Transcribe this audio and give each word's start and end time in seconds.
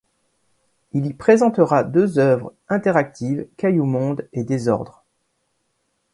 Il 0.93 1.05
y 1.05 1.13
présentera 1.13 1.83
deux 1.83 2.17
œuvres 2.17 2.53
interactives, 2.69 3.45
caillouxmonde, 3.55 4.27
et 4.33 4.43
désordre. 4.43 5.03